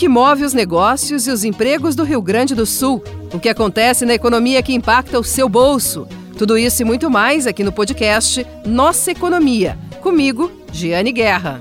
[0.00, 3.04] que move os negócios e os empregos do Rio Grande do Sul,
[3.34, 6.08] o que acontece na economia que impacta o seu bolso.
[6.38, 9.76] Tudo isso e muito mais aqui no podcast Nossa Economia.
[10.00, 11.60] Comigo, Giane Guerra.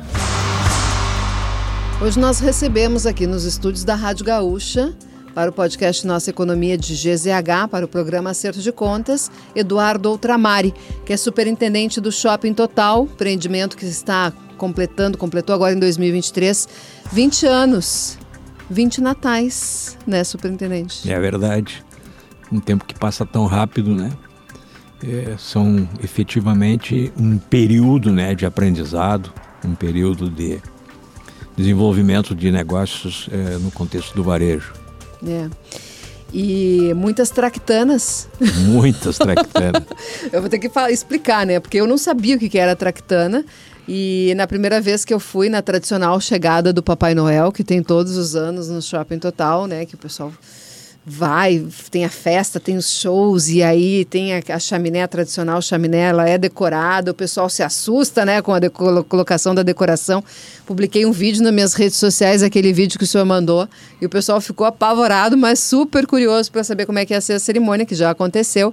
[2.01, 4.95] Hoje nós recebemos aqui nos estúdios da Rádio Gaúcha
[5.35, 10.73] para o podcast Nossa Economia de GZH, para o programa Acerto de Contas, Eduardo Outramari,
[11.05, 16.69] que é superintendente do Shopping Total, empreendimento que está completando, completou agora em 2023,
[17.11, 18.17] 20 anos,
[18.69, 21.11] 20 natais, né, superintendente?
[21.11, 21.83] É verdade.
[22.51, 24.11] Um tempo que passa tão rápido, né?
[25.03, 29.31] É, são efetivamente um período né, de aprendizado,
[29.63, 30.61] um período de
[31.55, 34.73] desenvolvimento de negócios é, no contexto do varejo.
[35.25, 35.49] É.
[36.33, 38.27] E muitas tractanas.
[38.67, 39.83] Muitas tractanas.
[40.31, 41.59] eu vou ter que explicar, né?
[41.59, 43.43] Porque eu não sabia o que era tractana.
[43.87, 47.81] E na primeira vez que eu fui na tradicional chegada do Papai Noel, que tem
[47.81, 49.85] todos os anos no Shopping Total, né?
[49.85, 50.31] Que o pessoal
[51.09, 55.59] vai, tem a festa, tem os shows, e aí tem a, a chaminé a tradicional,
[55.61, 60.23] chaminé, ela é decorada, o pessoal se assusta, né, com a colocação da decoração.
[60.67, 63.67] Publiquei um vídeo nas minhas redes sociais, aquele vídeo que o senhor mandou,
[63.99, 67.33] e o pessoal ficou apavorado, mas super curioso para saber como é que ia ser
[67.33, 68.71] a cerimônia, que já aconteceu.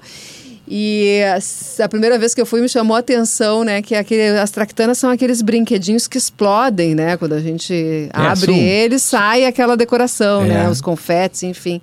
[0.69, 3.81] E a, a, primeira vez que eu fui me chamou a atenção, né?
[3.81, 7.17] Que aquele, as tractanas são aqueles brinquedinhos que explodem, né?
[7.17, 8.55] Quando a gente é, abre são...
[8.57, 10.49] ele, sai aquela decoração, é.
[10.49, 10.69] né?
[10.69, 11.81] Os confetes, enfim.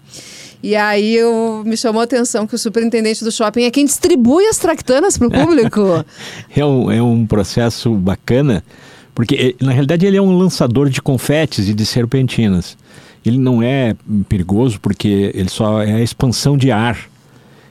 [0.64, 4.47] E aí eu, me chamou a atenção que o superintendente do shopping é quem distribui
[4.47, 5.81] as tractanas para o público.
[6.55, 8.64] é, um, é um processo bacana,
[9.14, 12.78] porque na realidade ele é um lançador de confetes e de serpentinas.
[13.25, 13.95] Ele não é
[14.30, 17.11] perigoso porque ele só é a expansão de ar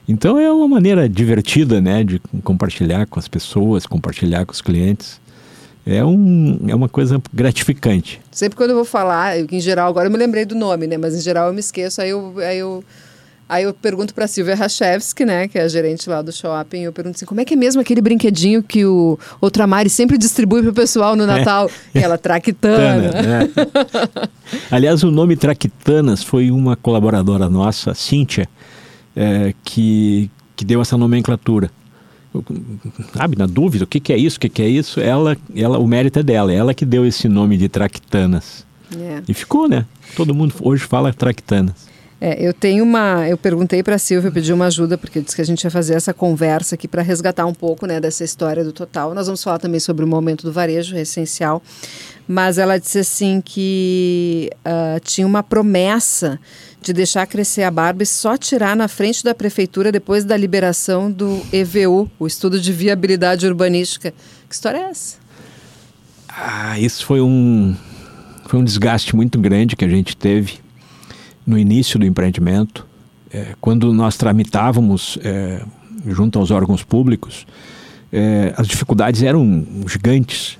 [0.07, 5.21] então é uma maneira divertida, né, de compartilhar com as pessoas, compartilhar com os clientes.
[5.85, 8.21] É, um, é uma coisa gratificante.
[8.31, 11.13] Sempre quando eu vou falar, em geral, agora eu me lembrei do nome, né, mas
[11.13, 12.81] em geral eu me esqueço, aí eu, aí eu,
[13.49, 16.93] aí eu pergunto para Silvia Rachevski, né, que é a gerente lá do shopping, eu
[16.93, 20.71] pergunto assim, como é que é mesmo aquele brinquedinho que o Outramari sempre distribui para
[20.71, 21.27] o pessoal no é.
[21.27, 21.69] Natal?
[21.93, 21.99] É.
[21.99, 23.11] Ela, Traquitana.
[23.11, 24.29] Tana, é.
[24.71, 28.47] Aliás, o nome Traquitanas foi uma colaboradora nossa, Cíntia,
[29.13, 31.69] é, que, que deu essa nomenclatura.
[33.15, 35.77] Sabe, na dúvida, o que, que é isso, o que, que é isso, ela, ela,
[35.77, 38.65] o mérito é dela, ela que deu esse nome de Tractanas.
[38.95, 39.21] É.
[39.27, 39.85] E ficou, né?
[40.15, 41.93] Todo mundo hoje fala Tractanas.
[42.25, 43.27] É, eu tenho uma.
[43.27, 45.95] Eu perguntei para a Silvia, pedi uma ajuda, porque disse que a gente ia fazer
[45.95, 49.13] essa conversa aqui para resgatar um pouco né, dessa história do total.
[49.13, 51.61] Nós vamos falar também sobre o momento do varejo, é essencial.
[52.25, 56.39] Mas ela disse assim que uh, tinha uma promessa
[56.83, 61.11] de deixar crescer a barba e só tirar na frente da prefeitura depois da liberação
[61.11, 64.13] do EVU, o Estudo de Viabilidade Urbanística.
[64.47, 65.17] Que história é essa?
[66.27, 67.75] Ah, isso foi um,
[68.45, 70.59] foi um desgaste muito grande que a gente teve
[71.45, 72.85] no início do empreendimento.
[73.31, 75.63] É, quando nós tramitávamos é,
[76.07, 77.45] junto aos órgãos públicos,
[78.11, 80.57] é, as dificuldades eram gigantes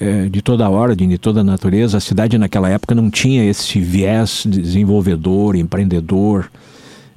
[0.00, 1.98] é, de toda a ordem, de toda a natureza.
[1.98, 6.50] A cidade naquela época não tinha esse viés desenvolvedor, empreendedor,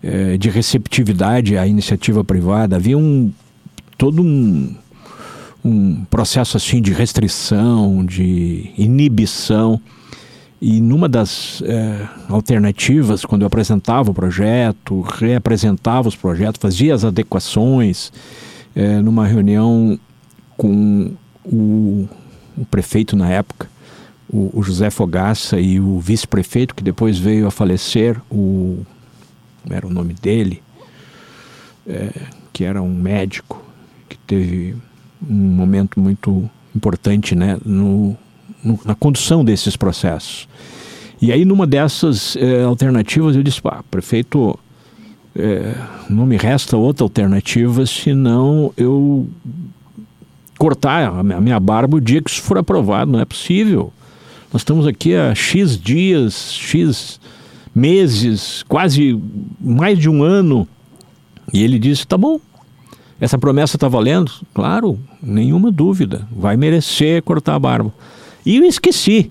[0.01, 2.75] é, de receptividade à iniciativa privada.
[2.75, 3.31] Havia um
[3.97, 4.75] todo um,
[5.65, 9.81] um processo assim de restrição, de inibição.
[10.59, 17.03] E numa das é, alternativas, quando eu apresentava o projeto, reapresentava os projetos, fazia as
[17.03, 18.11] adequações,
[18.75, 19.99] é, numa reunião
[20.55, 21.11] com
[21.45, 22.07] o
[22.57, 23.69] o prefeito na época,
[24.29, 28.83] o, o José Fogaça, e o vice-prefeito, que depois veio a falecer, o.
[29.69, 30.61] era o nome dele?
[31.85, 32.11] É,
[32.51, 33.63] que era um médico,
[34.09, 34.75] que teve
[35.21, 38.17] um momento muito importante né, no,
[38.63, 40.47] no, na condução desses processos.
[41.21, 44.57] E aí, numa dessas é, alternativas, eu disse: pá, prefeito,
[45.35, 45.73] é,
[46.09, 49.27] não me resta outra alternativa senão eu
[50.57, 53.11] cortar a minha barba o dia que isso for aprovado.
[53.11, 53.91] Não é possível.
[54.51, 57.19] Nós estamos aqui há X dias, X
[57.73, 59.19] meses, quase
[59.59, 60.67] mais de um ano.
[61.53, 62.39] E ele disse: tá bom,
[63.19, 64.31] essa promessa está valendo?
[64.53, 66.27] Claro, nenhuma dúvida.
[66.31, 67.93] Vai merecer cortar a barba.
[68.45, 69.29] E eu esqueci.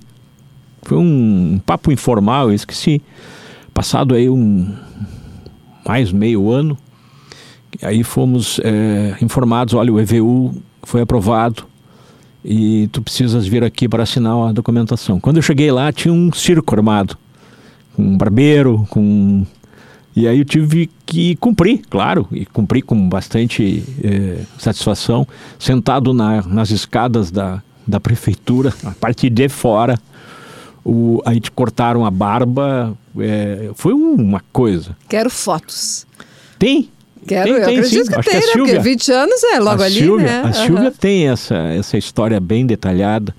[0.82, 3.02] Foi um, papo informal, eu esqueci.
[3.74, 4.74] Passado aí um
[5.86, 6.76] mais meio ano,
[7.82, 10.54] aí fomos é, informados, olha, o EVU
[10.86, 11.66] foi aprovado
[12.44, 15.18] e tu precisas vir aqui para assinar a documentação.
[15.18, 17.18] Quando eu cheguei lá, tinha um circo armado,
[17.94, 19.44] com um barbeiro, com...
[20.14, 25.26] E aí eu tive que cumprir, claro, e cumpri com bastante eh, satisfação,
[25.58, 29.98] sentado na, nas escadas da, da prefeitura, a parte de fora,
[30.84, 32.96] O, aí te cortaram a barba.
[33.18, 34.96] É, foi uma coisa.
[35.08, 36.06] Quero fotos.
[36.60, 36.88] Tem?
[37.26, 38.10] Quero, tem, eu tem, acredito sim.
[38.12, 38.52] que Acho tem, que né?
[38.52, 40.42] Silvia- Porque 20 anos é logo ali, Silvia, né?
[40.48, 40.92] A Silvia Aham.
[40.98, 43.34] tem essa, essa história bem detalhada.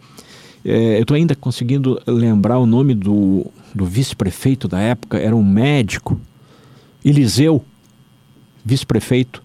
[0.66, 5.44] É, eu estou ainda conseguindo lembrar o nome do, do vice-prefeito da época, era um
[5.44, 6.19] médico,
[7.06, 7.63] Eliseu,
[8.66, 9.42] vice-prefeito.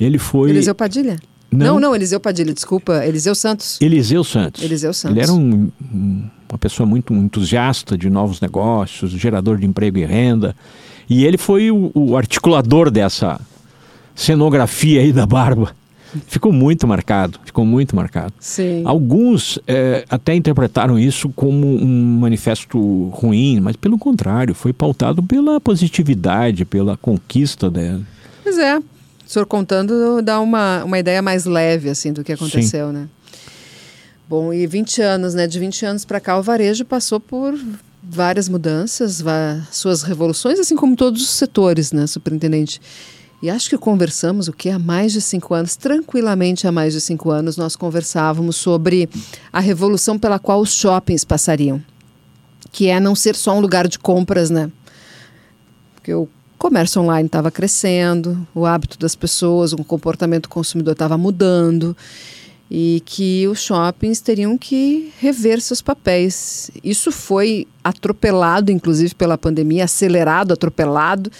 [0.00, 0.50] Ele foi.
[0.50, 1.18] Eliseu Padilha?
[1.50, 1.66] Não.
[1.74, 3.04] Não, não, Eliseu Padilha, desculpa.
[3.06, 3.78] Eliseu Santos.
[3.80, 4.62] Eliseu Santos.
[4.62, 5.16] Eliseu Santos.
[5.16, 10.04] Ele era um- um- uma pessoa muito entusiasta de novos negócios, gerador de emprego e
[10.04, 10.54] renda.
[11.08, 13.40] E ele foi o, o articulador dessa
[14.18, 15.74] cenografia aí da barba.
[16.26, 18.32] Ficou muito marcado, ficou muito marcado.
[18.40, 18.82] Sim.
[18.84, 25.60] Alguns eh, até interpretaram isso como um manifesto ruim, mas pelo contrário, foi pautado pela
[25.60, 28.00] positividade, pela conquista da,
[28.42, 28.78] Pois é.
[28.78, 28.82] O
[29.30, 33.06] senhor contando dá uma, uma ideia mais leve, assim, do que aconteceu, né?
[34.26, 35.46] Bom, e 20 anos, né?
[35.46, 37.54] De 20 anos para cá, o varejo passou por
[38.02, 39.22] várias mudanças,
[39.70, 42.80] suas revoluções, assim como todos os setores, né, superintendente?
[43.40, 44.68] E acho que conversamos, o que?
[44.68, 49.08] Há mais de cinco anos, tranquilamente há mais de cinco anos, nós conversávamos sobre
[49.52, 51.80] a revolução pela qual os shoppings passariam.
[52.72, 54.70] Que é não ser só um lugar de compras, né?
[56.08, 61.18] porque o comércio online estava crescendo, o hábito das pessoas, o comportamento do consumidor estava
[61.18, 61.94] mudando
[62.70, 66.70] e que os shoppings teriam que rever seus papéis.
[66.82, 71.30] Isso foi atropelado, inclusive, pela pandemia, acelerado, atropelado.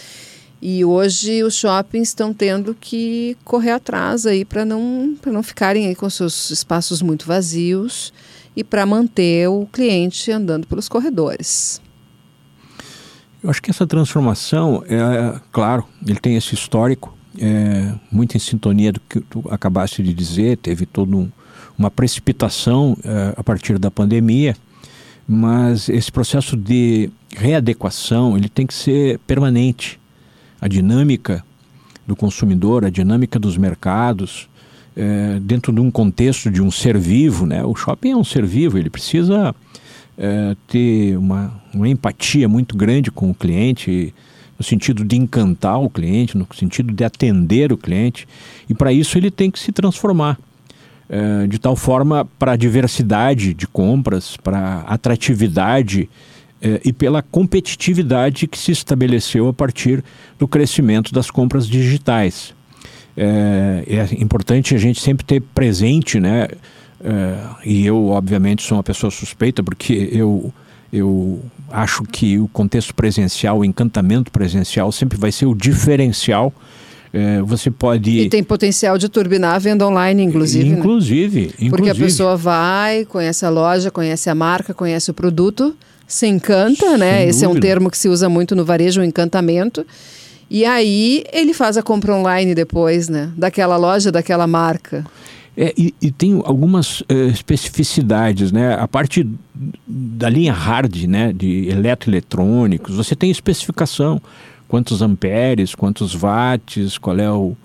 [0.61, 5.95] E hoje os shoppings estão tendo que correr atrás aí para não, não ficarem aí
[5.95, 8.11] com seus espaços muito vazios
[8.55, 11.81] e para manter o cliente andando pelos corredores.
[13.41, 18.91] Eu acho que essa transformação, é, claro, ele tem esse histórico, é, muito em sintonia
[18.91, 21.31] do que tu acabaste de dizer, teve toda um,
[21.77, 24.57] uma precipitação é, a partir da pandemia,
[25.25, 29.97] mas esse processo de readequação ele tem que ser permanente.
[30.61, 31.43] A dinâmica
[32.05, 34.49] do consumidor, a dinâmica dos mercados,
[34.95, 37.63] é, dentro de um contexto de um ser vivo, né?
[37.63, 39.55] o shopping é um ser vivo, ele precisa
[40.17, 44.13] é, ter uma, uma empatia muito grande com o cliente,
[44.57, 48.27] no sentido de encantar o cliente, no sentido de atender o cliente,
[48.67, 50.37] e para isso ele tem que se transformar.
[51.09, 56.07] é, de tal forma para a diversidade de compras, para a atratividade
[56.61, 60.03] é, e pela competitividade que se estabeleceu a partir
[60.37, 62.53] do crescimento das compras digitais.
[63.15, 66.47] É, é importante a gente sempre ter presente, né?
[67.01, 70.53] É, e eu, obviamente, sou uma pessoa suspeita porque eu,
[70.91, 71.39] eu
[71.71, 76.53] acho que o contexto presencial, o encantamento presencial sempre vai ser o diferencial.
[77.11, 78.11] É, você pode.
[78.11, 80.69] E tem potencial de turbinar a venda online, inclusive.
[80.69, 80.77] né?
[80.77, 81.69] Inclusive, inclusive.
[81.69, 85.75] Porque a pessoa vai, conhece a loja, conhece a marca, conhece o produto,
[86.09, 87.19] se encanta, né?
[87.19, 87.67] Sem Esse é um dúvida.
[87.67, 89.85] termo que se usa muito no varejo, o encantamento.
[90.49, 93.31] E aí ele faz a compra online depois, né?
[93.37, 95.05] Daquela loja, daquela marca.
[95.55, 98.73] É, e, e tem algumas eh, especificidades, né?
[98.75, 99.27] A parte
[99.87, 101.31] da linha hard, né?
[101.31, 104.21] De eletroeletrônicos, você tem especificação.
[104.67, 107.55] Quantos amperes, quantos watts, qual é o-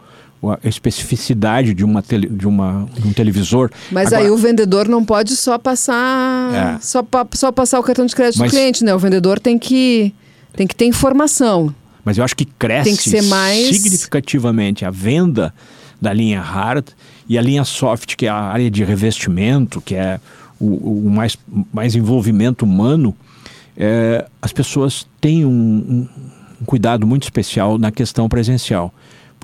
[0.52, 3.70] a especificidade de, uma tele- de, uma, de um televisor.
[3.90, 6.78] Mas Agora, aí o vendedor não pode só passar É.
[6.80, 8.94] só, pa- só passar o cartão de crédito Mas- do cliente, né?
[8.94, 10.12] O vendedor tem que,
[10.54, 11.74] tem que ter informação.
[12.04, 15.54] Mas eu acho que cresce Tem que ser mais- significativamente a venda
[16.00, 16.88] da linha hard
[17.28, 20.20] e a linha soft, que é a área de revestimento, que é
[20.60, 21.38] o, o mais,
[21.72, 23.16] mais envolvimento humano.
[23.76, 26.08] É, as pessoas têm um, um-
[26.60, 28.94] um cuidado muito especial na questão presencial,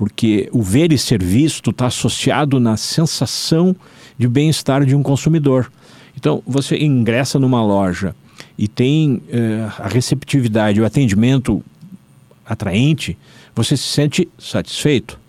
[0.01, 3.75] porque o ver e ser visto está associado na sensação
[4.17, 5.71] de bem-estar de um consumidor.
[6.17, 8.15] Então, você ingressa numa loja
[8.57, 11.63] e tem eh, a receptividade, o atendimento
[12.43, 13.15] atraente,
[13.53, 15.19] você se sente satisfeito.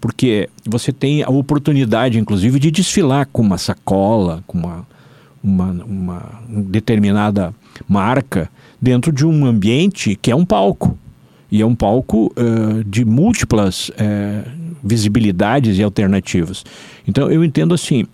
[0.00, 4.86] Porque você tem a oportunidade, inclusive, de desfilar com uma sacola, com uma,
[5.44, 7.54] uma, uma determinada
[7.86, 10.98] marca, dentro de um ambiente que é um palco.
[11.50, 14.44] E é um palco eh, de múltiplas eh,
[14.84, 16.64] visibilidades e alternativas.
[17.06, 18.06] Então, eu entendo assim: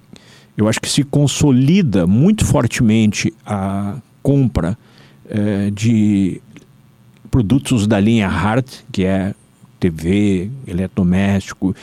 [0.57, 4.76] eu acho que se consolida muito fortemente a compra
[5.28, 6.40] eh, de
[7.31, 9.35] produtos da linha hard, que é
[9.78, 11.76] TV, eletrodoméstico,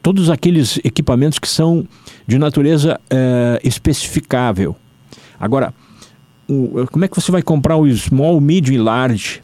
[0.00, 1.84] todos aqueles equipamentos que são
[2.24, 3.00] de natureza
[3.64, 4.76] especificável.
[5.38, 5.74] Agora,
[6.48, 9.42] o- como é que você vai comprar o small, medium e large?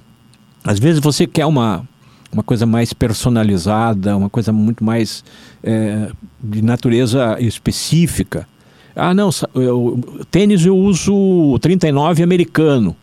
[0.65, 1.87] Às vezes você quer uma,
[2.33, 5.25] uma coisa mais personalizada, uma coisa muito mais
[5.63, 6.11] eh,
[6.43, 8.47] de natureza específica.
[8.95, 10.01] Ah, não, eu,
[10.31, 12.97] tênis eu uso 39 americano.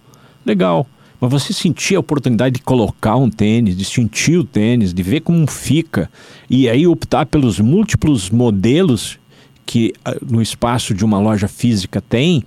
[0.46, 0.88] Legal.
[1.20, 5.20] Mas você sentir a oportunidade de colocar um tênis, de sentir o tênis, de ver
[5.20, 6.10] como fica,
[6.50, 9.20] e aí optar pelos múltiplos modelos
[9.66, 12.44] que ah, no espaço de uma loja física tem,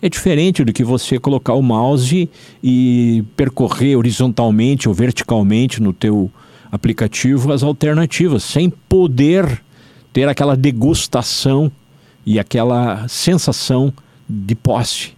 [0.00, 2.28] é diferente do que você colocar o mouse
[2.62, 6.30] e percorrer horizontalmente ou verticalmente no teu
[6.70, 9.62] aplicativo as alternativas, sem poder
[10.12, 11.70] ter aquela degustação
[12.24, 13.92] e aquela sensação
[14.28, 15.15] de posse.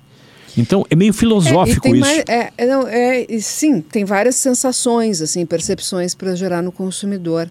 [0.61, 2.01] Então é meio filosófico é, isso.
[2.01, 7.51] Mais, é, é, não, é, sim, tem várias sensações, assim, percepções para gerar no consumidor.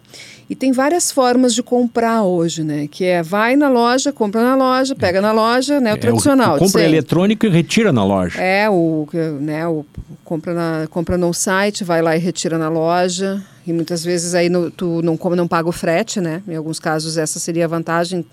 [0.50, 2.88] E tem várias formas de comprar hoje, né?
[2.90, 5.92] Que é vai na loja, compra na loja, pega na loja, né?
[5.92, 6.54] O é, tradicional.
[6.54, 8.40] O, o compra eletrônico e retira na loja.
[8.40, 9.06] É, o,
[9.40, 9.84] né, o
[10.24, 13.42] compra, na, compra no site, vai lá e retira na loja.
[13.66, 16.42] E muitas vezes aí no, tu não, como não paga o frete, né?
[16.48, 18.24] Em alguns casos essa seria a vantagem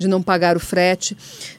[0.00, 1.14] de não pagar o frete.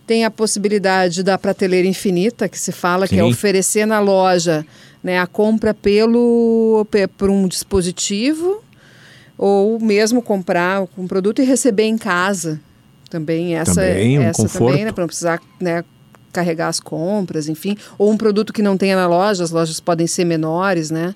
[0.07, 3.15] Tem a possibilidade da prateleira infinita, que se fala Sim.
[3.15, 4.65] que é oferecer na loja
[5.03, 6.85] né, a compra pelo
[7.17, 8.63] por um dispositivo
[9.37, 12.59] ou mesmo comprar um produto e receber em casa.
[13.11, 14.71] Também essa também, um essa conforto.
[14.71, 15.83] também, né, para não precisar né,
[16.33, 20.07] carregar as compras, enfim, ou um produto que não tenha na loja, as lojas podem
[20.07, 21.13] ser menores, né?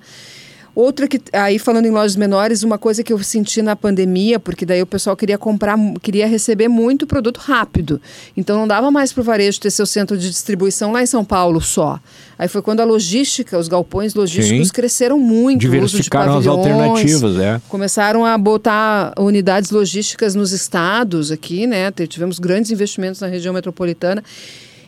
[0.75, 4.65] Outra que, aí falando em lojas menores, uma coisa que eu senti na pandemia, porque
[4.65, 8.01] daí o pessoal queria comprar, queria receber muito produto rápido.
[8.35, 11.23] Então não dava mais para o varejo ter seu centro de distribuição lá em São
[11.23, 11.97] Paulo só.
[12.37, 14.73] Aí foi quando a logística, os galpões logísticos Sim.
[14.73, 15.61] cresceram muito.
[15.61, 17.61] Diversificaram as alternativas, é.
[17.69, 21.89] Começaram a botar unidades logísticas nos estados aqui, né?
[22.09, 24.21] Tivemos grandes investimentos na região metropolitana.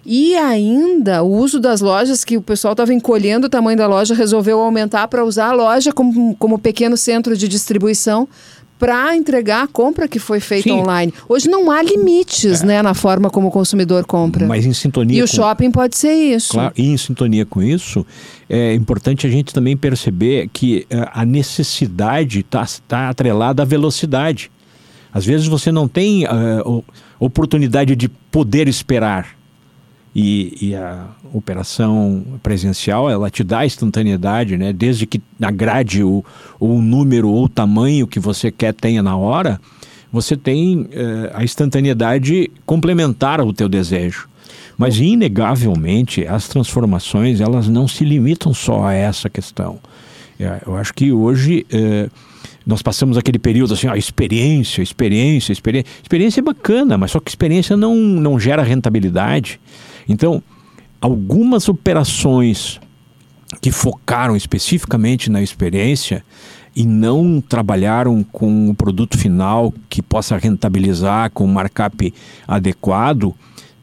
[0.10, 4.16] E ainda o uso das lojas, que o pessoal estava encolhendo o tamanho da loja,
[4.16, 8.26] resolveu aumentar para usar a loja como, como pequeno centro de distribuição
[8.80, 10.76] para entregar a compra que foi feita Sim.
[10.76, 11.14] online.
[11.28, 12.66] Hoje não há limites é.
[12.66, 14.48] né, na forma como o consumidor compra.
[14.48, 15.18] Mas em sintonia.
[15.18, 15.26] E com...
[15.26, 16.54] o shopping pode ser isso.
[16.54, 18.06] Claro, e em sintonia com isso,
[18.50, 24.50] é importante a gente também perceber que uh, a necessidade está tá atrelada à velocidade.
[25.14, 26.82] Às vezes você não tem uh,
[27.20, 29.37] oportunidade de poder esperar
[30.16, 34.74] e, e, a operação presencial ela te dá instantaneidade, né?
[34.74, 36.26] Desde que agrade o,
[36.60, 39.60] o número ou o tamanho que você quer tenha na hora,
[40.12, 44.28] você tem eh, a instantaneidade complementar ao teu desejo.
[44.78, 49.80] Mas inegavelmente as transformações elas não se limitam só a essa questão.
[50.40, 52.10] É, eu acho que hoje eh,
[52.66, 55.90] nós passamos aquele período assim, ó, experiência, experiência, experiência.
[56.02, 59.60] Experiência é bacana, mas só que experiência não, não gera rentabilidade.
[60.08, 60.42] Então,
[61.02, 62.80] algumas operações
[63.62, 66.24] que focaram especificamente na experiência
[66.76, 72.14] e não trabalharam com o produto final que possa rentabilizar com um markup
[72.48, 73.34] adequado,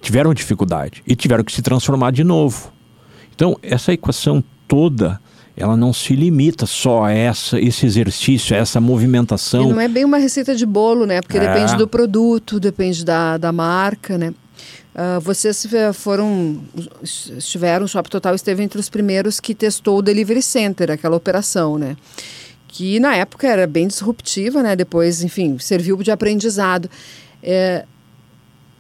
[0.01, 2.73] tiveram dificuldade e tiveram que se transformar de novo.
[3.35, 5.21] Então, essa equação toda,
[5.57, 9.71] ela não se limita só a essa, esse exercício, a essa movimentação.
[9.71, 11.21] E não é bem uma receita de bolo, né?
[11.21, 11.41] Porque é.
[11.41, 14.33] depende do produto, depende da, da marca, né?
[14.95, 16.63] Uh, vocês foram,
[17.03, 21.79] estiveram, o Shop Total esteve entre os primeiros que testou o Delivery Center, aquela operação,
[21.79, 21.97] né?
[22.69, 24.77] Que na época era bem disruptiva, né?
[24.77, 26.89] Depois, enfim, serviu de aprendizado.
[27.43, 27.85] É,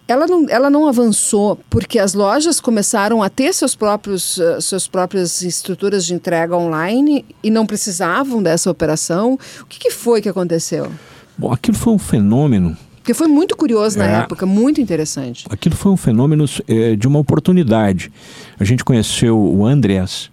[0.06, 4.86] ela não, ela não avançou porque as lojas começaram a ter seus próprios, uh, suas
[4.86, 9.38] próprias estruturas de entrega online e não precisavam dessa operação.
[9.60, 10.92] O que, que foi que aconteceu?
[11.36, 15.44] Bom, aquilo foi um fenômeno porque foi muito curioso na é, época, muito interessante.
[15.50, 18.10] Aquilo foi um fenômeno é, de uma oportunidade.
[18.58, 20.30] A gente conheceu o Andreas,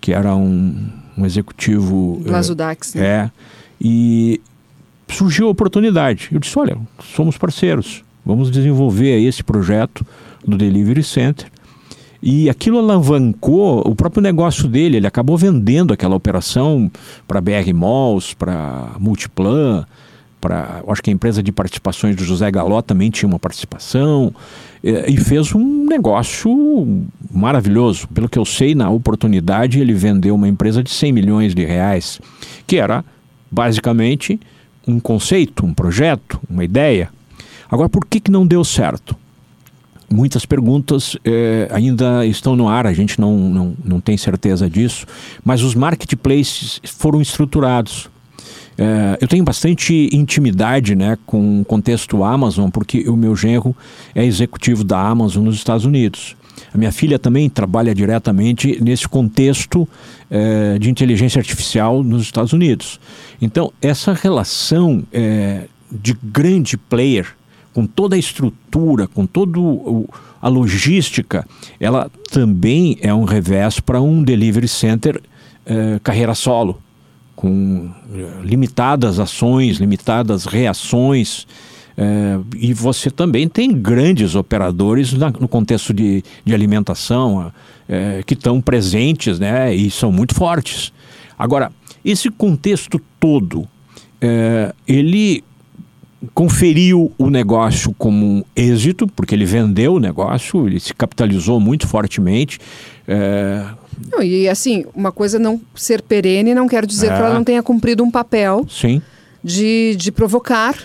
[0.00, 2.20] que era um, um executivo.
[2.26, 3.06] Lazudax, é, né?
[3.06, 3.30] É.
[3.80, 4.40] E
[5.06, 6.28] surgiu a oportunidade.
[6.32, 6.76] Eu disse: olha,
[7.14, 10.04] somos parceiros, vamos desenvolver esse projeto
[10.44, 11.46] do Delivery Center.
[12.20, 14.96] E aquilo alavancou o próprio negócio dele.
[14.96, 16.90] Ele acabou vendendo aquela operação
[17.28, 19.86] para BR Malls, para Multiplan,
[20.40, 20.82] para.
[20.88, 24.34] Acho que a empresa de participações do José Galó também tinha uma participação.
[24.82, 28.06] E, fez um negócio maravilhoso.
[28.08, 32.20] Pelo que eu sei, na oportunidade, ele vendeu uma empresa de 100 milhões de reais,
[32.66, 33.04] que era
[33.50, 34.38] basicamente
[34.86, 37.10] um conceito, um projeto, uma ideia.
[37.70, 39.16] Agora, por que, que não deu certo?
[40.10, 45.06] Muitas perguntas eh, ainda estão no ar, a gente não, não, não tem certeza disso,
[45.44, 48.08] mas os marketplaces foram estruturados.
[48.78, 53.76] É, eu tenho bastante intimidade né, com o contexto Amazon, porque o meu genro
[54.14, 56.36] é executivo da Amazon nos Estados Unidos.
[56.72, 59.88] A minha filha também trabalha diretamente nesse contexto
[60.30, 63.00] é, de inteligência artificial nos Estados Unidos.
[63.40, 67.26] Então, essa relação é, de grande player
[67.72, 69.60] com toda a estrutura, com toda
[70.40, 71.46] a logística,
[71.78, 75.20] ela também é um revés para um delivery center
[75.64, 76.82] eh, carreira solo,
[77.38, 81.46] com eh, limitadas ações, limitadas reações.
[81.96, 87.52] Eh, e você também tem grandes operadores na, no contexto de, de alimentação
[88.26, 90.92] que estão presentes né, e são muito fortes.
[91.38, 91.72] Agora,
[92.04, 93.66] esse contexto todo,
[94.86, 95.42] ele
[96.34, 101.86] conferiu o negócio como um êxito, porque ele vendeu o negócio, ele se capitalizou muito
[101.86, 102.58] fortemente.
[103.06, 103.64] É...
[104.10, 107.16] Não, e assim, uma coisa não ser perene não quer dizer é...
[107.16, 109.00] que ela não tenha cumprido um papel Sim.
[109.42, 110.76] De, de provocar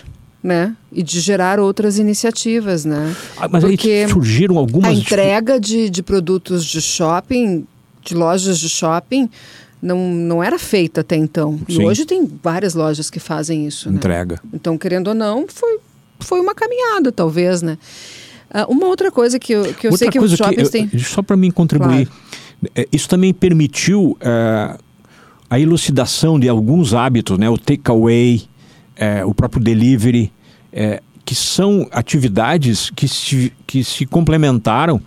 [0.44, 0.76] né?
[0.92, 3.16] E de gerar outras iniciativas, né?
[3.38, 4.90] Ah, mas Porque aí surgiram algumas...
[4.90, 7.66] A entrega de, de produtos de shopping,
[8.02, 9.30] de lojas de shopping,
[9.84, 11.60] não, não era feita até então.
[11.68, 11.82] Sim.
[11.82, 13.90] E hoje tem várias lojas que fazem isso.
[13.90, 13.96] Né?
[13.96, 14.40] Entrega.
[14.42, 14.50] Né?
[14.54, 15.78] Então, querendo ou não, foi,
[16.18, 17.76] foi uma caminhada, talvez, né?
[18.50, 20.90] Uh, uma outra coisa que eu, que eu sei que os shoppings têm...
[20.98, 22.74] Só para mim contribuir, claro.
[22.74, 24.78] É, isso também permitiu uh,
[25.50, 27.50] a elucidação de alguns hábitos, né?
[27.50, 28.42] O takeaway,
[29.22, 30.32] uh, o próprio delivery,
[30.72, 35.00] é, que são atividades que se, que se complementaram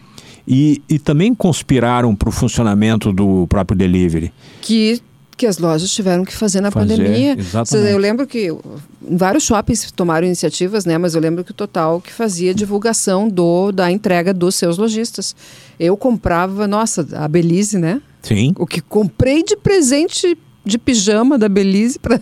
[0.47, 4.31] e, e também conspiraram para o funcionamento do próprio delivery.
[4.61, 5.01] Que
[5.37, 7.35] que as lojas tiveram que fazer na fazer, pandemia.
[7.37, 7.91] Exatamente.
[7.91, 8.51] Eu lembro que
[8.99, 10.97] vários shoppings tomaram iniciativas, né?
[10.97, 15.35] Mas eu lembro que o Total que fazia divulgação do da entrega dos seus lojistas.
[15.79, 18.01] Eu comprava, nossa, a Belize, né?
[18.23, 18.51] Sim.
[18.57, 20.35] O que comprei de presente
[20.65, 22.19] de pijama da Belize para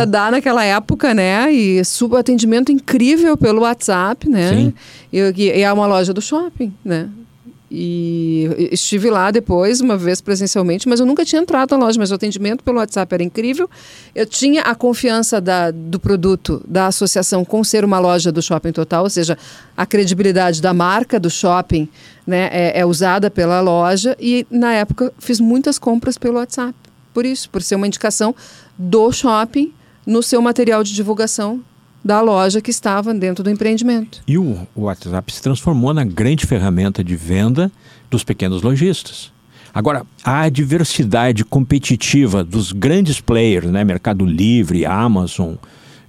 [0.00, 0.04] é.
[0.08, 1.52] dar naquela época, né?
[1.52, 4.48] E subatendimento incrível pelo WhatsApp, né?
[4.48, 4.74] Sim.
[5.12, 7.08] E, e é uma loja do shopping, né?
[7.70, 12.10] E estive lá depois, uma vez presencialmente, mas eu nunca tinha entrado na loja, mas
[12.10, 13.70] o atendimento pelo WhatsApp era incrível.
[14.12, 18.72] Eu tinha a confiança da, do produto, da associação com ser uma loja do Shopping
[18.72, 19.38] Total, ou seja,
[19.76, 21.88] a credibilidade da marca do shopping
[22.26, 24.16] né, é, é usada pela loja.
[24.18, 26.74] E na época fiz muitas compras pelo WhatsApp.
[27.14, 28.34] Por isso, por ser uma indicação
[28.76, 29.72] do shopping
[30.04, 31.62] no seu material de divulgação
[32.04, 34.22] da loja que estava dentro do empreendimento.
[34.26, 37.70] E o, WhatsApp se transformou na grande ferramenta de venda
[38.10, 39.32] dos pequenos lojistas.
[39.72, 45.54] Agora, a diversidade competitiva dos grandes players, né, Mercado Livre, Amazon,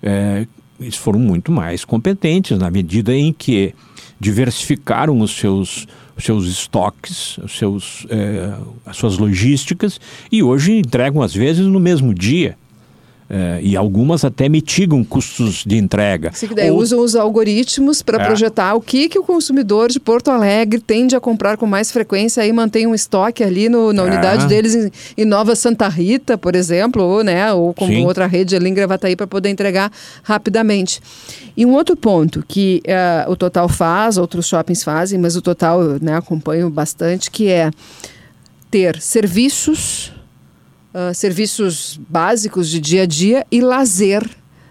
[0.02, 0.48] é,
[0.80, 3.76] eles foram muito mais competentes na medida em que
[4.20, 8.54] diversificaram os seus, os seus estoques, os seus, é,
[8.86, 10.00] as suas logísticas
[10.32, 12.58] e hoje entregam às vezes no mesmo dia.
[13.34, 16.32] É, e algumas até mitigam custos de entrega.
[16.34, 16.78] Sim, daí Ou...
[16.78, 18.26] usam os algoritmos para é.
[18.26, 22.46] projetar o que, que o consumidor de Porto Alegre tende a comprar com mais frequência
[22.46, 24.06] e mantém um estoque ali no, na é.
[24.06, 28.06] unidade deles em, em, Nova Santa Rita, por exemplo, ou, né, ou com Sim.
[28.06, 29.90] outra rede ali em Gravataí para poder entregar
[30.24, 31.00] rapidamente.
[31.56, 35.82] E um outro ponto que uh, o Total faz, outros shoppings fazem, mas o Total
[36.02, 37.72] né, acompanho bastante, que é
[38.70, 40.12] ter serviços
[40.94, 44.28] uh, serviços básicos de dia a dia e lazer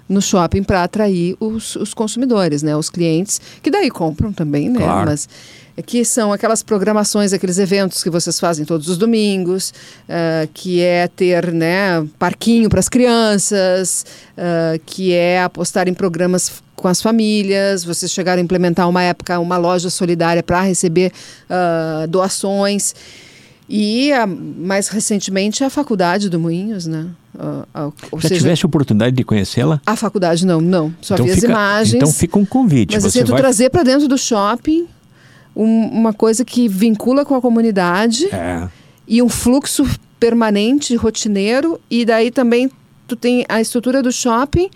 [0.09, 2.77] no shopping para atrair os, os, consumidores, né?
[2.77, 4.81] Os clientes, que daí compram também, né?
[4.81, 5.09] Claro.
[5.09, 5.29] Mas
[5.77, 9.73] é que são aquelas programações, aqueles eventos que vocês fazem todos os domingos,
[10.09, 14.05] uh, que é ter né, parquinho para as crianças,
[14.37, 19.39] uh, que é apostar em programas com as famílias, vocês chegaram a implementar uma época
[19.39, 21.13] uma loja solidária para receber
[21.49, 22.95] uh, doações.
[23.73, 27.07] E a, mais recentemente a faculdade do Moinhos, né?
[27.33, 29.81] Uh, Já seja, tivesse oportunidade de conhecê-la?
[29.87, 30.93] A faculdade não, não.
[31.01, 31.95] Só então vi fica, as imagens.
[31.95, 32.95] Então fica um convite.
[32.95, 33.41] Mas assim, tu vai...
[33.41, 34.89] trazer para dentro do shopping
[35.55, 38.69] um, uma coisa que vincula com a comunidade é.
[39.07, 39.87] e um fluxo
[40.19, 42.69] permanente, rotineiro, e daí também
[43.07, 44.69] tu tem a estrutura do shopping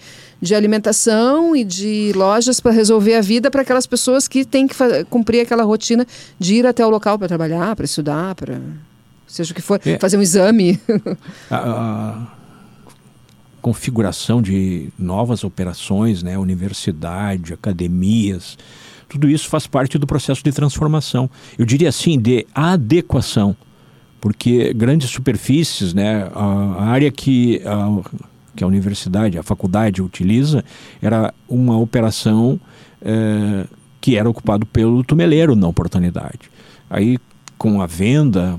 [0.44, 4.74] de alimentação e de lojas para resolver a vida para aquelas pessoas que têm que
[5.08, 6.06] cumprir aquela rotina
[6.38, 8.60] de ir até o local para trabalhar, para estudar, para
[9.26, 9.98] seja o que for, é.
[9.98, 10.78] fazer um exame.
[11.50, 12.26] a, a,
[13.62, 18.58] configuração de novas operações, né, universidade, academias,
[19.08, 21.30] tudo isso faz parte do processo de transformação.
[21.56, 23.56] Eu diria assim, de adequação,
[24.20, 28.02] porque grandes superfícies, né, a, área que a,
[28.54, 30.64] que a universidade, a faculdade utiliza,
[31.02, 32.58] era uma operação
[33.02, 33.66] é,
[34.00, 36.50] que era ocupado pelo tumeleiro na oportunidade.
[36.88, 37.18] Aí,
[37.56, 38.58] com a venda,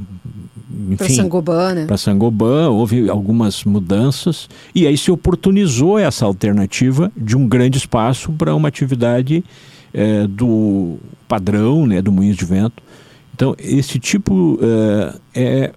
[0.71, 1.85] enfim, para Sangobã, né?
[1.85, 8.31] Para Sangobã, houve algumas mudanças e aí se oportunizou essa alternativa de um grande espaço
[8.33, 9.43] para uma atividade
[9.93, 12.83] é, do padrão, né, do moinhos de vento.
[13.33, 15.71] Então, esse tipo é, é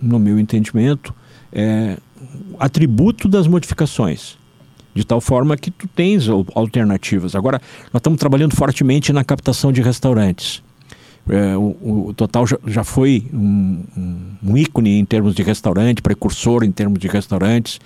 [0.00, 1.14] no meu entendimento,
[1.52, 1.96] é,
[2.58, 4.36] atributo das modificações.
[4.94, 7.36] de tal forma que tu tens alternativas.
[7.36, 7.60] Agora,
[7.92, 10.60] nós estamos trabalhando fortemente na captação de restaurantes.
[11.28, 13.84] É, o, o, Total já, já foi um,
[14.42, 17.78] um, ícone em termos de restaurante, precursor em termos de restaurantes.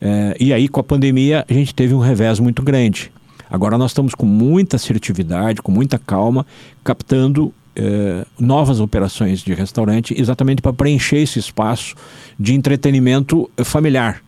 [0.00, 3.10] É, e aí, com a pandemia, a gente teve um revés muito grande.
[3.50, 6.46] Agora nós estamos com muita assertividade, com muita calma,
[6.84, 11.94] captando é, novas operações de restaurante, exatamente para preencher esse espaço
[12.38, 14.22] de entretenimento familiar.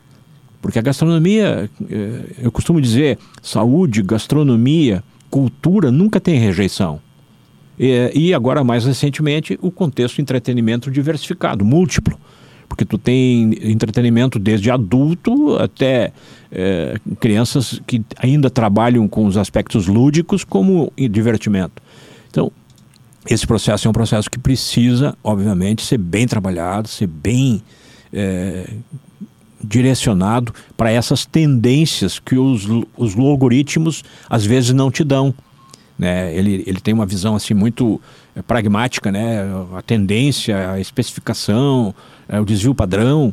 [0.60, 7.00] Porque a gastronomia, é, eu costumo dizer, saúde, gastronomia, cultura nunca tem rejeição.
[7.78, 12.16] E, e agora, mais recentemente, o contexto entretenimento diversificado, múltiplo.
[12.68, 16.12] Porque tu tem entretenimento desde adulto até
[16.50, 21.82] é, crianças que ainda trabalham com os aspectos lúdicos como divertimento.
[22.30, 22.50] Então,
[23.28, 27.62] esse processo é um processo que precisa, obviamente, ser bem trabalhado, ser bem
[28.12, 28.68] é,
[29.62, 35.32] direcionado para essas tendências que os, os algoritmos às vezes não te dão.
[35.98, 36.34] Né?
[36.34, 38.00] Ele, ele tem uma visão assim muito
[38.34, 39.42] é, pragmática, né?
[39.76, 41.94] a tendência, a especificação,
[42.28, 43.32] é, o desvio padrão,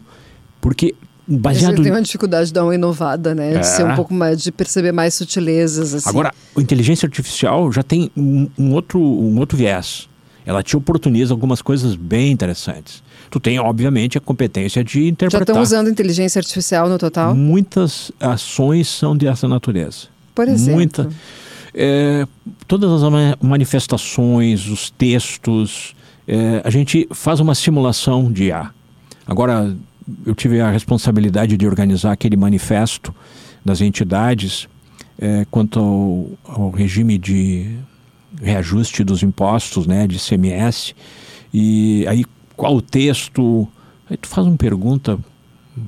[0.62, 0.94] porque
[1.30, 1.74] baseado...
[1.74, 3.54] Ele tem uma dificuldade de dar uma inovada, né?
[3.54, 3.60] É.
[3.60, 5.94] De ser um pouco mais, de perceber mais sutilezas.
[5.94, 6.10] Assim.
[6.10, 10.10] Agora, a inteligência artificial já tem um, um, outro, um outro viés.
[10.46, 13.04] Ela te oportuniza algumas coisas bem interessantes.
[13.30, 15.46] Tu tem, obviamente, a competência de interpretar.
[15.46, 17.36] Já estão usando inteligência artificial no total?
[17.36, 20.08] Muitas ações são dessa natureza.
[20.34, 20.76] Por exemplo?
[20.76, 21.10] Muita,
[21.74, 22.26] é,
[22.68, 25.96] todas as manifestações, os textos,
[26.28, 28.72] é, a gente faz uma simulação de IA.
[29.28, 29.76] Agora,
[30.26, 33.14] eu tive a responsabilidade de organizar aquele manifesto
[33.64, 34.68] das entidades
[35.20, 37.76] é, quanto ao, ao, regime de
[38.42, 40.96] reajuste dos impostos, né, de CMS.
[41.54, 43.68] E aí, qual o texto?
[44.10, 45.20] Aí tu faz uma pergunta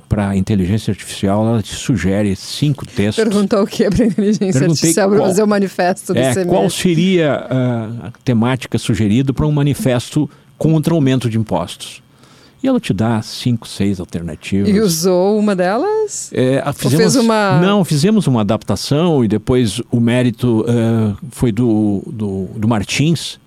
[0.08, 3.22] para a inteligência artificial, ela te sugere cinco textos.
[3.22, 6.48] Perguntou o que para a inteligência Perguntei artificial para fazer o manifesto do é, CMS.
[6.48, 12.02] Qual seria a, a temática sugerida para um manifesto contra o aumento de impostos?
[12.62, 14.68] E ela te dá cinco, seis alternativas.
[14.68, 16.30] E usou uma delas?
[16.32, 17.60] É, fizemos, fez uma...
[17.60, 23.40] Não, fizemos uma adaptação e depois o mérito uh, foi do, do, do Martins,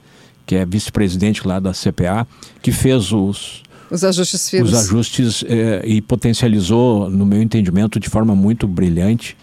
[0.46, 2.28] que é vice-presidente lá da CPA,
[2.62, 4.74] que fez os, os ajustes finos.
[4.74, 9.38] Os ajustes é, e potencializou, no meu entendimento, de forma muito brilhante.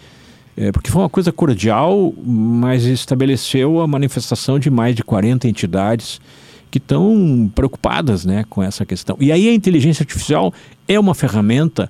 [0.55, 6.21] É, porque foi uma coisa cordial, mas estabeleceu a manifestação de mais de 40 entidades
[6.73, 9.15] que estão preocupadas né, com essa questão.
[9.19, 10.51] E aí a inteligência artificial
[10.87, 11.87] é uma ferramenta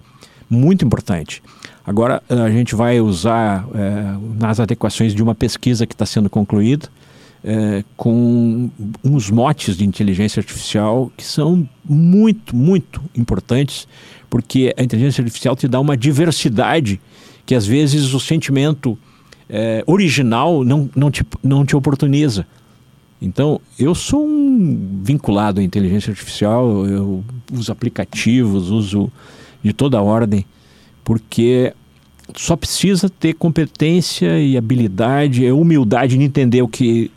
[0.49, 1.41] muito importante.
[1.87, 6.89] Agora a gente vai usar é, nas adequações de uma pesquisa que está sendo concluída,
[7.45, 8.69] é, com
[9.01, 13.87] uns motes de inteligência artificial que são muito, muito importantes,
[14.29, 16.99] porque a inteligência artificial te dá uma diversidade
[17.45, 18.99] que às vezes o sentimento
[19.49, 22.45] é, original não, não, te, não te oportuniza.
[23.23, 29.09] Então, eu sou um vinculado à inteligência artificial, eu uso aplicativos, uso
[29.63, 30.45] de toda ordem,
[31.05, 31.73] porque
[32.35, 37.09] só precisa ter competência e habilidade, humildade de entender o que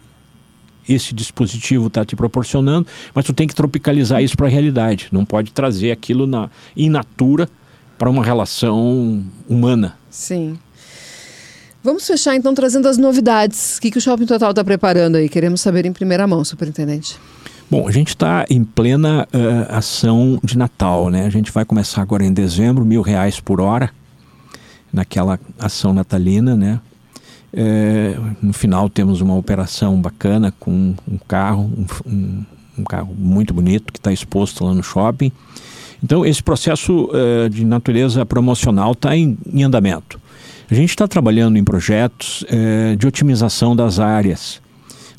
[0.89, 5.09] esse dispositivo está te proporcionando, mas tu tem que tropicalizar isso para a realidade.
[5.11, 7.49] Não pode trazer aquilo na in natura
[7.99, 9.97] para uma relação humana.
[10.09, 10.57] Sim.
[11.87, 13.79] Vamos fechar então trazendo as novidades.
[13.79, 15.29] O que, que o Shopping Total está preparando aí?
[15.29, 17.17] Queremos saber em primeira mão, superintendente.
[17.71, 21.27] Bom, a gente está em plena uh, ação de Natal, né?
[21.27, 23.91] A gente vai começar agora em dezembro, mil reais por hora,
[24.93, 26.81] naquela ação natalina, né?
[27.55, 31.71] É, no final temos uma operação bacana com um carro,
[32.05, 32.45] um,
[32.79, 35.31] um, carro muito bonito que está exposto lá no shopping.
[36.03, 40.21] Então esse processo é, de natureza promocional está em, em, andamento.
[40.69, 44.61] A gente está trabalhando em projetos é, de otimização das áreas.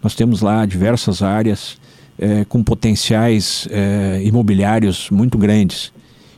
[0.03, 1.77] Nós temos lá diversas áreas
[2.19, 5.93] é, com potenciais é, imobiliários muito grandes.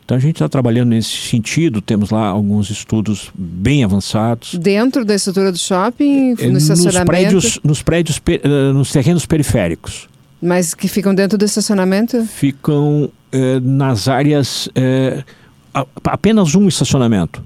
[0.05, 4.55] Então a gente está trabalhando nesse sentido, temos lá alguns estudos bem avançados.
[4.55, 7.05] Dentro da estrutura do shopping, no nos estacionamento?
[7.05, 8.21] Prédios, nos prédios,
[8.73, 10.07] nos terrenos periféricos.
[10.41, 12.25] Mas que ficam dentro do estacionamento?
[12.25, 13.11] Ficam
[13.61, 14.67] nas áreas,
[16.03, 17.43] apenas um estacionamento.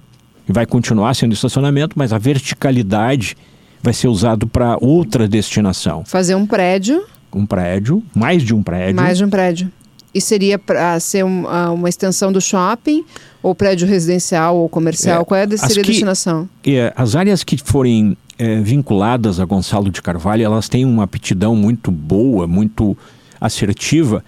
[0.48, 3.36] E vai continuar sendo estacionamento, mas a verticalidade
[3.82, 6.04] vai ser usado para outra destinação.
[6.06, 7.04] Fazer um prédio.
[7.34, 8.96] Um prédio, mais de um prédio.
[8.96, 9.72] Mais de um prédio.
[10.14, 13.04] E seria para ser um, uma extensão do shopping,
[13.42, 15.24] ou prédio residencial ou comercial?
[15.24, 16.50] É, Qual é a, seria a destinação?
[16.66, 21.56] É, as áreas que forem é, vinculadas a Gonçalo de Carvalho, elas têm uma aptidão
[21.56, 22.98] muito boa, muito
[23.42, 24.24] assertiva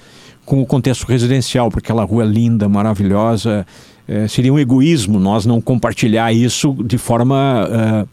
[0.45, 3.65] com o contexto residencial, porque aquela rua linda, maravilhosa,
[4.07, 8.09] é, seria um egoísmo nós não compartilhar isso de forma uh,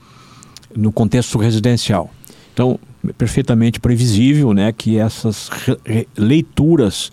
[0.74, 2.10] no contexto residencial.
[2.52, 2.78] Então,
[3.16, 5.50] perfeitamente previsível né, que essas
[6.16, 7.10] leituras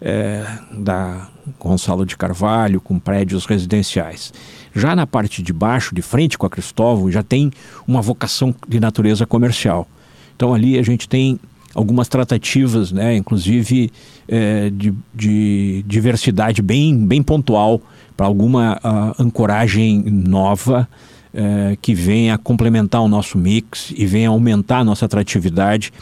[0.00, 4.32] é, da Gonçalo de Carvalho com prédios residenciais.
[4.74, 7.50] Já na parte de baixo, de frente com a Cristóvão, já tem
[7.86, 9.88] uma vocação de natureza comercial.
[10.36, 11.38] Então ali a gente tem
[11.74, 13.90] algumas tratativas, né, inclusive
[14.28, 17.80] é, de, de, diversidade bem, bem pontual
[18.16, 20.88] para alguma uh, ancoragem nova
[21.32, 25.92] uh, que venha complementar o nosso mix e venha aumentar a nossa atratividade.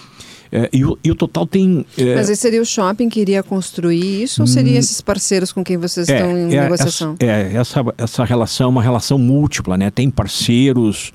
[0.52, 1.85] Uh, e, o, e, o, total tem.
[2.16, 5.62] Mas esse seria o shopping que iria construir isso ou seria hum, esses parceiros com
[5.62, 7.14] quem vocês estão em é, negociação?
[7.20, 9.90] Essa, é, essa, essa relação é uma relação múltipla, né?
[9.90, 11.12] Tem parceiros.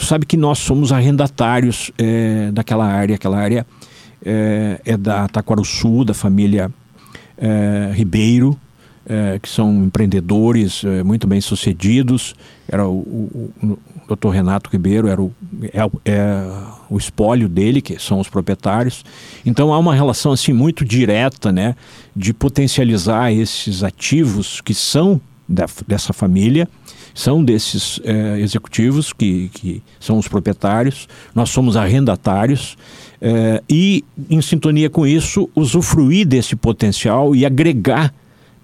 [0.00, 1.92] Tu sabe que nós somos arrendatários
[2.52, 3.66] daquela área, aquela área
[4.22, 6.70] é da Taquaruçu, da família
[7.94, 8.58] Ribeiro
[9.10, 12.34] é, que são empreendedores é, muito bem sucedidos.
[12.68, 12.98] Era o,
[13.60, 14.28] o, o Dr.
[14.28, 15.32] Renato Ribeiro, era o,
[15.64, 16.44] é, é,
[16.88, 19.04] o espólio dele, que são os proprietários.
[19.44, 21.74] Então há uma relação assim muito direta, né,
[22.14, 26.68] de potencializar esses ativos que são da, dessa família,
[27.14, 31.08] são desses é, executivos que, que são os proprietários.
[31.34, 32.76] Nós somos arrendatários.
[33.20, 38.14] É, e, em sintonia com isso, usufruir desse potencial e agregar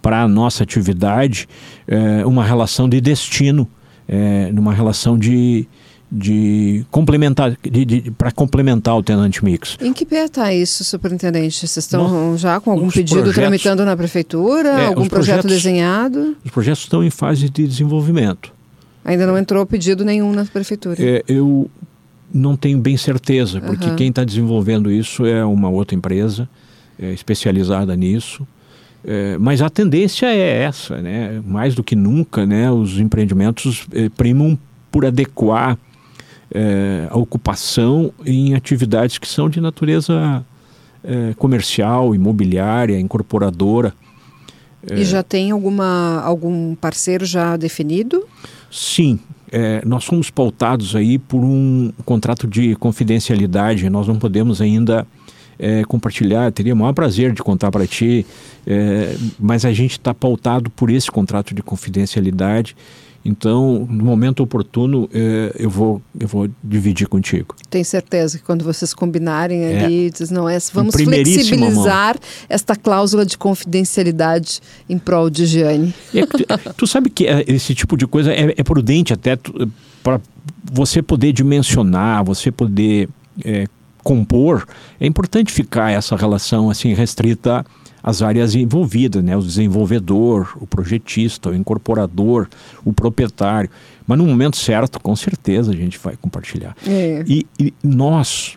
[0.01, 1.49] para a nossa atividade
[1.87, 3.69] é, uma relação de destino,
[4.09, 5.69] é, numa relação de,
[6.11, 9.77] de complementar, de, de para complementar o tenante mix.
[9.81, 11.59] Em que pé está isso, superintendente?
[11.59, 14.69] Vocês estão já com algum pedido projetos, tramitando na prefeitura?
[14.69, 16.37] É, algum projeto desenhado?
[16.45, 18.53] Os projetos estão em fase de desenvolvimento.
[19.05, 20.97] Ainda não entrou pedido nenhum na prefeitura?
[21.01, 21.69] É, eu
[22.33, 23.97] não tenho bem certeza, porque uhum.
[23.97, 26.49] quem está desenvolvendo isso é uma outra empresa
[26.99, 28.47] é, especializada nisso.
[29.05, 31.41] É, mas a tendência é essa, né?
[31.47, 32.71] Mais do que nunca, né?
[32.71, 34.59] Os empreendimentos é, primam
[34.91, 35.79] por adequar
[36.53, 40.45] é, a ocupação em atividades que são de natureza
[41.03, 43.95] é, comercial, imobiliária, incorporadora.
[44.91, 48.25] E já tem alguma, algum parceiro já definido?
[48.71, 49.19] Sim,
[49.51, 53.89] é, nós somos pautados aí por um contrato de confidencialidade.
[53.91, 55.07] Nós não podemos ainda
[55.59, 58.27] é, compartilhar, teria o maior prazer de contar para ti,
[58.67, 62.77] é, mas a gente está pautado por esse contrato de confidencialidade.
[63.27, 67.57] Então, no momento oportuno, é, eu, vou, eu vou dividir contigo.
[67.69, 69.85] Tem certeza que quando vocês combinarem é.
[69.85, 72.47] ali, diz, não é, vamos flexibilizar mão.
[72.49, 75.93] esta cláusula de confidencialidade em prol de Gianni.
[76.15, 76.39] É, tu,
[76.79, 79.37] tu, sabe que é, esse tipo de coisa é, é prudente até
[80.03, 80.21] para
[80.63, 83.09] você poder dimensionar, você poder
[84.03, 84.69] compor,
[85.01, 87.67] é importante ficar essa relação assim restrita
[88.07, 89.37] às áreas envolvidas, né?
[89.37, 92.49] O desenvolvedor, o projetista, o incorporador,
[92.85, 93.69] o proprietário.
[94.07, 96.77] Mas no momento certo, com certeza a gente vai compartilhar.
[96.87, 97.25] É.
[97.27, 98.57] E, e, nós,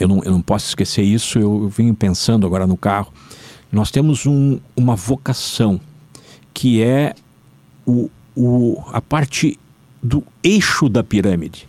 [0.00, 3.12] eu não, eu não posso esquecer isso, eu, eu vim pensando agora no carro,
[3.70, 5.80] nós temos um, uma vocação
[6.52, 7.14] que é
[7.86, 9.56] o, o, a parte
[10.02, 11.68] do eixo da pirâmide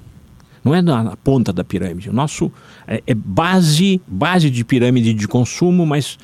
[0.64, 2.10] não é na, na ponta da pirâmide.
[2.10, 2.52] O nosso
[2.86, 6.18] é, é, base, base de pirâmide de consumo, mas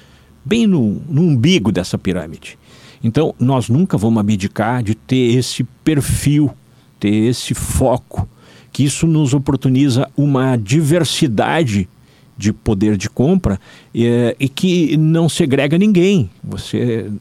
[0.45, 2.57] bem no, no umbigo dessa pirâmide.
[3.03, 6.51] Então, nós nunca vamos abdicar de ter esse perfil,
[6.99, 8.27] ter esse foco,
[8.71, 11.87] que isso nos oportuniza uma diversidade
[12.37, 13.59] de poder de compra
[13.93, 16.29] é, e que não segrega ninguém.
[16.43, 17.11] Você,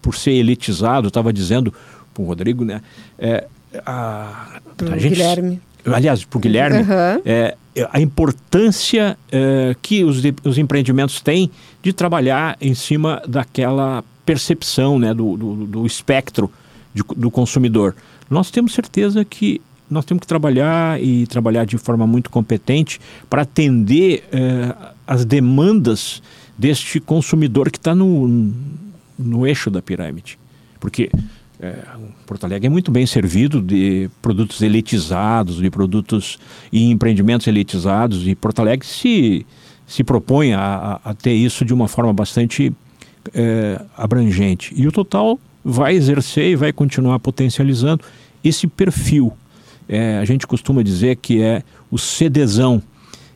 [0.00, 1.74] por ser elitizado, estava dizendo
[2.12, 2.80] para o Rodrigo, né?
[3.18, 3.46] É,
[3.84, 4.60] a,
[4.90, 5.60] a gente, Guilherme
[5.92, 7.22] aliás, para o Guilherme, uhum.
[7.24, 7.56] é,
[7.90, 11.50] a importância é, que os, os empreendimentos têm
[11.82, 16.50] de trabalhar em cima daquela percepção né, do, do, do espectro
[16.94, 17.94] de, do consumidor.
[18.30, 19.60] Nós temos certeza que
[19.90, 24.74] nós temos que trabalhar e trabalhar de forma muito competente para atender é,
[25.06, 26.22] as demandas
[26.56, 28.52] deste consumidor que está no,
[29.18, 30.38] no eixo da pirâmide.
[30.80, 31.10] Porque
[31.64, 31.78] é,
[32.26, 36.38] Porto Alegre é muito bem servido de produtos elitizados, de produtos
[36.70, 39.46] e empreendimentos elitizados, e Porto Alegre se,
[39.86, 42.70] se propõe a, a ter isso de uma forma bastante
[43.32, 44.74] é, abrangente.
[44.76, 48.04] E o Total vai exercer e vai continuar potencializando
[48.42, 49.32] esse perfil.
[49.88, 52.82] É, a gente costuma dizer que é o CDzão.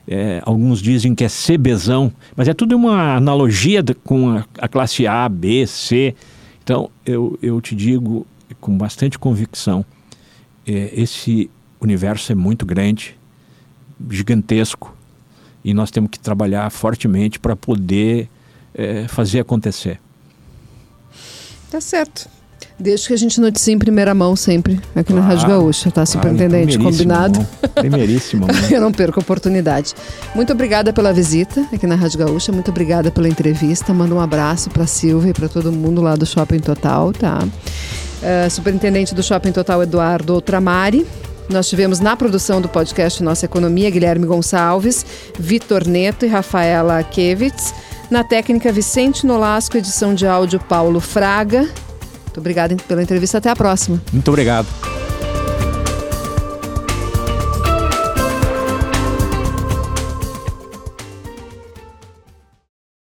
[0.07, 4.67] É, alguns dizem que é CBzão, mas é tudo uma analogia de, com a, a
[4.67, 6.15] classe A, B, C.
[6.69, 8.27] Então, eu, eu te digo
[8.61, 9.83] com bastante convicção:
[10.67, 11.49] é, esse
[11.81, 13.17] universo é muito grande,
[14.07, 14.95] gigantesco,
[15.65, 18.29] e nós temos que trabalhar fortemente para poder
[18.71, 19.99] é, fazer acontecer.
[21.71, 22.29] Tá certo.
[22.79, 26.77] Desde que a gente noticie em primeira mão sempre, aqui na Rádio Gaúcha, tá, superintendente?
[26.77, 27.47] Claro, Combinado?
[27.75, 28.47] Primeiríssimo.
[28.71, 29.93] Eu não perco a oportunidade.
[30.33, 33.93] Muito obrigada pela visita aqui na Rádio Gaúcha, muito obrigada pela entrevista.
[33.93, 37.39] Manda um abraço para Silvia e para todo mundo lá do Shopping Total, tá?
[37.43, 41.05] Uh, superintendente do Shopping Total, Eduardo Outramari.
[41.49, 45.05] Nós tivemos na produção do podcast Nossa Economia, Guilherme Gonçalves,
[45.37, 47.73] Vitor Neto e Rafaela Kevitz.
[48.09, 51.67] Na técnica, Vicente Nolasco, edição de áudio, Paulo Fraga.
[52.29, 53.39] Muito obrigada pela entrevista.
[53.39, 54.01] Até a próxima.
[54.13, 54.67] Muito obrigado.